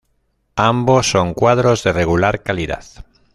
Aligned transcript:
Ambos 0.55 1.11
son 1.11 1.35
cuadros 1.35 1.83
de 1.83 1.93
regular 1.93 2.41
calidad. 2.41 2.83